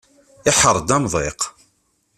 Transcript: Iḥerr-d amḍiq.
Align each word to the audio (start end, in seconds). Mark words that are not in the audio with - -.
Iḥerr-d 0.49 0.89
amḍiq. 0.95 1.41